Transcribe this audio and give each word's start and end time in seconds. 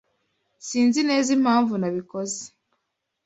Sinzi 0.67 0.99
neza 1.09 1.29
impamvu 1.37 1.73
nabikoze. 1.77 2.41